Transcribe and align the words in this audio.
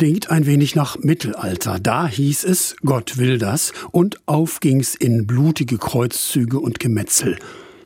Klingt 0.00 0.30
ein 0.30 0.46
wenig 0.46 0.74
nach 0.74 0.96
Mittelalter. 1.00 1.78
Da 1.78 2.06
hieß 2.06 2.44
es, 2.44 2.74
Gott 2.82 3.18
will 3.18 3.36
das, 3.36 3.74
und 3.90 4.16
auf 4.24 4.60
ging's 4.60 4.94
in 4.94 5.26
blutige 5.26 5.76
Kreuzzüge 5.76 6.58
und 6.58 6.80
Gemetzel. 6.80 7.36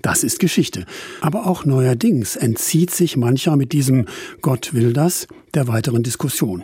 Das 0.01 0.23
ist 0.23 0.39
Geschichte. 0.39 0.87
Aber 1.23 1.45
auch 1.49 1.65
neuerdings 1.65 2.37
entzieht 2.37 2.93
sich 2.93 3.17
mancher 3.17 3.57
mit 3.57 3.73
diesem 3.73 4.07
Gott 4.43 4.75
will 4.75 4.93
das 4.93 5.27
der 5.55 5.67
weiteren 5.67 6.05
Diskussion. 6.05 6.63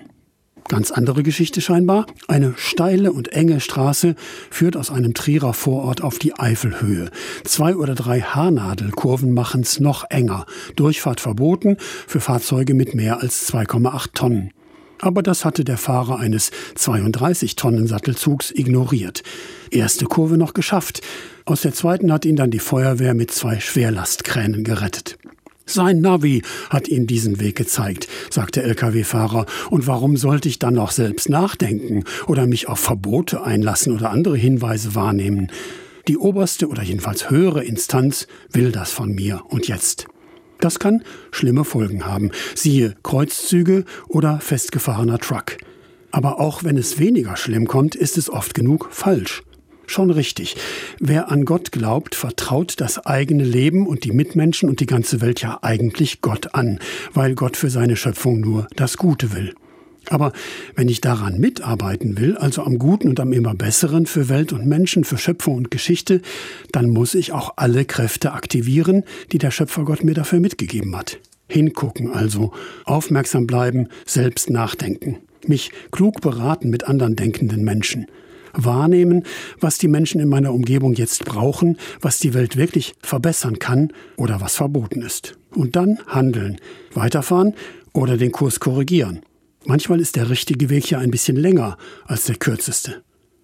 Ganz 0.69 0.93
andere 0.93 1.25
Geschichte 1.25 1.61
scheinbar. 1.61 2.07
Eine 2.29 2.55
steile 2.57 3.13
und 3.13 3.33
enge 3.33 3.59
Straße 3.59 4.15
führt 4.51 4.77
aus 4.77 4.93
einem 4.93 5.15
Trierer 5.15 5.53
Vorort 5.53 6.01
auf 6.01 6.21
die 6.21 6.39
Eifelhöhe. 6.39 7.11
Zwei 7.43 7.75
oder 7.75 7.97
drei 7.97 8.21
Haarnadelkurven 8.21 9.35
machen's 9.35 9.81
noch 9.81 10.05
enger. 10.11 10.47
Durchfahrt 10.77 11.19
verboten 11.19 11.77
für 12.07 12.21
Fahrzeuge 12.21 12.75
mit 12.75 12.95
mehr 12.95 13.21
als 13.21 13.53
2,8 13.53 14.15
Tonnen. 14.15 14.53
Aber 15.01 15.23
das 15.23 15.45
hatte 15.45 15.65
der 15.65 15.79
Fahrer 15.79 16.19
eines 16.19 16.51
32 16.75 17.57
Tonnen 17.57 17.87
Sattelzugs 17.87 18.51
ignoriert. 18.51 19.23
Erste 19.71 20.05
Kurve 20.05 20.37
noch 20.37 20.55
geschafft. 20.55 21.01
Aus 21.45 21.63
der 21.63 21.73
zweiten 21.73 22.13
hat 22.13 22.25
ihn 22.25 22.37
dann 22.37 22.51
die 22.51 22.59
Feuerwehr 22.59 23.15
mit 23.15 23.31
zwei 23.31 23.61
Schwerlastkränen 23.61 24.63
gerettet. 24.63 25.17
Sein 25.67 26.01
Navi 26.01 26.43
hat 26.69 26.89
ihm 26.89 27.07
diesen 27.07 27.39
Weg 27.39 27.55
gezeigt, 27.55 28.09
sagt 28.29 28.57
der 28.57 28.65
Lkw-Fahrer. 28.65 29.47
Und 29.71 29.87
warum 29.87 30.17
sollte 30.17 30.49
ich 30.49 30.59
dann 30.59 30.75
noch 30.75 30.91
selbst 30.91 31.29
nachdenken 31.29 32.05
oder 32.27 32.47
mich 32.47 32.69
auf 32.69 32.81
Verbote 32.81 33.45
einlassen 33.45 33.95
oder 33.95 34.11
andere 34.11 34.37
Hinweise 34.37 34.97
wahrnehmen? 34.97 35.53
Die 36.09 36.19
oberste 36.19 36.67
oder 36.67 36.83
jedenfalls 36.83 37.31
höhere 37.31 37.63
Instanz 37.63 38.27
will 38.51 38.73
das 38.73 38.91
von 38.91 39.15
mir 39.15 39.43
und 39.49 39.69
jetzt. 39.69 40.09
Das 40.61 40.79
kann 40.79 41.03
schlimme 41.31 41.65
Folgen 41.65 42.07
haben, 42.07 42.31
siehe 42.55 42.95
Kreuzzüge 43.03 43.85
oder 44.09 44.41
festgefahrener 44.41 45.19
Truck. 45.19 45.57
Aber 46.11 46.41
auch 46.41 46.65
wenn 46.65 46.77
es 46.77 46.99
weniger 46.99 47.37
schlimm 47.37 47.67
kommt, 47.67 47.95
ist 47.95 48.19
es 48.19 48.31
oft 48.31 48.55
genug 48.55 48.89
falsch. 48.91 49.43
Schon 49.87 50.11
richtig. 50.11 50.57
Wer 51.01 51.33
an 51.33 51.45
Gott 51.45 51.73
glaubt, 51.73 52.15
vertraut 52.15 52.75
das 52.81 53.05
eigene 53.07 53.43
Leben 53.43 53.89
und 53.89 54.05
die 54.05 54.13
Mitmenschen 54.13 54.69
und 54.69 54.79
die 54.79 54.87
ganze 54.87 55.21
Welt 55.21 55.43
ja 55.43 55.59
eigentlich 55.63 56.21
Gott 56.21 56.55
an, 56.55 56.79
weil 57.13 57.35
Gott 57.35 57.57
für 57.57 57.71
seine 57.71 57.97
Schöpfung 57.97 58.41
nur 58.41 58.69
das 58.77 58.99
Gute 58.99 59.33
will. 59.33 59.55
Aber 60.11 60.33
wenn 60.75 60.89
ich 60.89 61.01
daran 61.01 61.39
mitarbeiten 61.39 62.19
will, 62.19 62.37
also 62.37 62.65
am 62.65 62.79
Guten 62.79 63.09
und 63.09 63.21
am 63.21 63.33
immer 63.33 63.55
Besseren 63.55 64.07
für 64.07 64.29
Welt 64.29 64.53
und 64.53 64.67
Menschen, 64.67 65.05
für 65.05 65.17
Schöpfung 65.17 65.55
und 65.55 65.71
Geschichte, 65.71 66.21
dann 66.73 66.91
muss 66.91 67.15
ich 67.15 67.33
auch 67.33 67.55
alle 67.57 67.85
Kräfte 67.85 68.33
aktivieren, 68.33 69.05
die 69.31 69.39
der 69.39 69.53
Schöpfergott 69.53 70.03
mir 70.03 70.15
dafür 70.15 70.41
mitgegeben 70.41 70.97
hat. 70.97 71.19
Hingucken 71.49 72.13
also, 72.13 72.53
aufmerksam 72.85 73.47
bleiben, 73.47 73.89
selbst 74.05 74.51
nachdenken, 74.51 75.19
mich 75.47 75.71
klug 75.93 76.21
beraten 76.21 76.71
mit 76.71 76.89
anderen 76.89 77.15
denkenden 77.15 77.63
Menschen, 77.63 78.07
wahrnehmen, 78.53 79.23
was 79.61 79.79
die 79.79 79.89
Menschen 79.89 80.21
in 80.21 80.29
meiner 80.29 80.53
Umgebung 80.53 80.95
jetzt 80.95 81.25
brauchen, 81.25 81.79
was 82.01 82.19
die 82.19 82.35
Welt 82.35 82.57
wirklich 82.57 82.95
verbessern 83.01 83.61
kann 83.61 83.93
oder 84.17 84.41
was 84.41 84.57
verboten 84.57 85.03
ist. 85.03 85.39
Und 85.55 85.77
dann 85.77 86.01
handeln, 86.09 86.59
weiterfahren 86.95 87.55
oder 87.93 88.17
den 88.17 88.33
Kurs 88.33 88.59
korrigieren. 88.59 89.23
Manchmal 89.65 90.01
ist 90.01 90.17
der 90.17 90.31
richtige 90.31 90.71
Weg 90.71 90.91
ja 90.91 90.99
ein 90.99 91.11
bisschen 91.11 91.37
länger 91.37 91.77
als 92.07 92.25
der 92.25 92.37
kürzeste. 92.37 93.03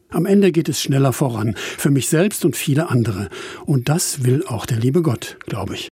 Am 0.09 0.25
Ende 0.25 0.53
geht 0.53 0.69
es 0.69 0.81
schneller 0.81 1.13
voran, 1.13 1.55
für 1.57 1.91
mich 1.91 2.09
selbst 2.09 2.45
und 2.45 2.57
viele 2.57 2.91
andere. 2.91 3.29
Und 3.67 3.89
das 3.89 4.25
will 4.25 4.45
auch 4.47 4.65
der 4.65 4.79
liebe 4.79 5.03
Gott, 5.03 5.37
glaube 5.47 5.75
ich. 5.75 5.85